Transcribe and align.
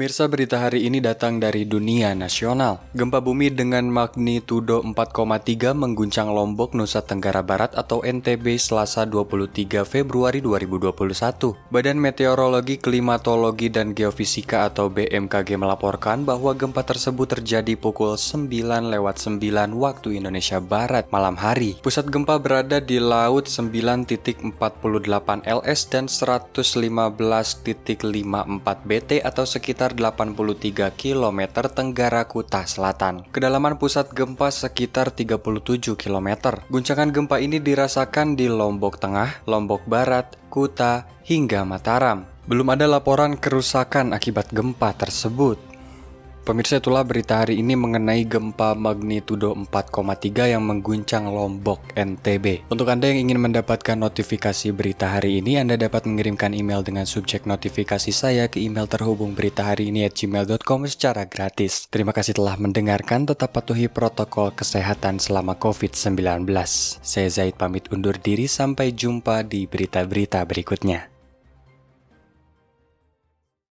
Pemirsa 0.00 0.32
berita 0.32 0.56
hari 0.56 0.88
ini 0.88 0.96
datang 1.04 1.44
dari 1.44 1.68
dunia 1.68 2.16
nasional. 2.16 2.80
Gempa 2.96 3.20
bumi 3.20 3.52
dengan 3.52 3.84
magnitudo 3.92 4.80
4,3 4.80 5.76
mengguncang 5.76 6.32
Lombok, 6.32 6.72
Nusa 6.72 7.04
Tenggara 7.04 7.44
Barat 7.44 7.76
atau 7.76 8.00
NTB 8.00 8.56
Selasa 8.56 9.04
23 9.04 9.84
Februari 9.84 10.40
2021. 10.40 11.52
Badan 11.68 12.00
Meteorologi, 12.00 12.80
Klimatologi, 12.80 13.68
dan 13.68 13.92
Geofisika 13.92 14.64
atau 14.72 14.88
BMKG 14.88 15.60
melaporkan 15.60 16.24
bahwa 16.24 16.56
gempa 16.56 16.80
tersebut 16.80 17.36
terjadi 17.36 17.76
pukul 17.76 18.16
9 18.16 18.48
lewat 18.88 19.20
9 19.20 19.36
waktu 19.76 20.16
Indonesia 20.16 20.64
Barat 20.64 21.12
malam 21.12 21.36
hari. 21.36 21.76
Pusat 21.84 22.08
gempa 22.08 22.40
berada 22.40 22.80
di 22.80 22.96
laut 22.96 23.52
9.48 23.52 24.56
LS 25.44 25.80
dan 25.92 26.08
115.54 26.08 28.00
BT 28.88 29.20
atau 29.20 29.44
sekitar 29.44 29.89
sekitar 29.90 30.14
83 30.14 30.94
km 30.94 31.40
tenggara 31.66 32.22
Kuta 32.26 32.62
Selatan. 32.62 33.26
Kedalaman 33.34 33.74
pusat 33.74 34.14
gempa 34.14 34.50
sekitar 34.54 35.10
37 35.10 35.98
km. 35.98 36.28
Guncangan 36.70 37.10
gempa 37.10 37.42
ini 37.42 37.58
dirasakan 37.58 38.38
di 38.38 38.46
Lombok 38.46 39.02
Tengah, 39.02 39.42
Lombok 39.50 39.82
Barat, 39.90 40.38
Kuta, 40.46 41.10
hingga 41.26 41.66
Mataram. 41.66 42.26
Belum 42.46 42.66
ada 42.70 42.86
laporan 42.86 43.38
kerusakan 43.38 44.14
akibat 44.14 44.50
gempa 44.50 44.94
tersebut. 44.94 45.69
Pemirsa 46.40 46.80
itulah 46.80 47.04
berita 47.04 47.44
hari 47.44 47.60
ini 47.60 47.76
mengenai 47.76 48.24
gempa 48.24 48.72
magnitudo 48.72 49.52
4,3 49.52 50.56
yang 50.56 50.64
mengguncang 50.64 51.28
Lombok, 51.28 51.92
NTB. 51.92 52.64
Untuk 52.72 52.88
Anda 52.88 53.12
yang 53.12 53.28
ingin 53.28 53.44
mendapatkan 53.44 53.94
notifikasi 53.94 54.72
berita 54.72 55.12
hari 55.12 55.44
ini, 55.44 55.60
Anda 55.60 55.76
dapat 55.76 56.08
mengirimkan 56.08 56.56
email 56.56 56.80
dengan 56.80 57.04
subjek 57.04 57.44
notifikasi 57.44 58.08
saya 58.08 58.48
ke 58.48 58.56
email 58.56 58.88
terhubung 58.88 59.36
berita 59.36 59.68
hari 59.68 59.92
ini 59.92 60.08
at 60.08 60.16
gmail.com 60.16 60.88
secara 60.88 61.28
gratis. 61.28 61.84
Terima 61.92 62.16
kasih 62.16 62.32
telah 62.32 62.56
mendengarkan, 62.56 63.28
tetap 63.28 63.52
patuhi 63.52 63.92
protokol 63.92 64.56
kesehatan 64.56 65.20
selama 65.20 65.60
COVID-19. 65.60 66.48
Saya 67.04 67.28
Zaid 67.28 67.60
pamit 67.60 67.92
undur 67.92 68.16
diri, 68.16 68.48
sampai 68.48 68.96
jumpa 68.96 69.44
di 69.44 69.68
berita-berita 69.68 70.40
berikutnya. 70.48 71.19